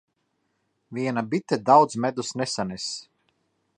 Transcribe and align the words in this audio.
Viena 0.97 1.23
bite 1.35 1.59
daudz 1.69 1.93
medus 2.07 2.31
nesanes. 2.41 2.89